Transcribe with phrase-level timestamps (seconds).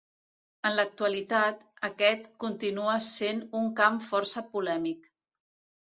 [0.69, 5.11] En l'actualitat, aquest continua sent un camp força polèmic.